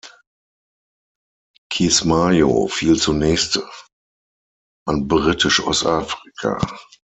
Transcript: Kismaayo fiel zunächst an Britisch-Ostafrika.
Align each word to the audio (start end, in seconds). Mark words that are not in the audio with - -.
Kismaayo 1.69 2.65
fiel 2.71 2.97
zunächst 2.97 3.61
an 4.87 5.07
Britisch-Ostafrika. 5.07 6.57